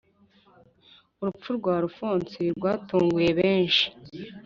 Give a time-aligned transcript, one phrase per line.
[1.19, 3.85] Urupfu rwa Alphonse rwatunguye benshi